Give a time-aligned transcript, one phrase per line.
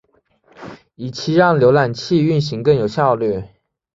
[0.95, 3.43] 以期让浏览器运行更有效率。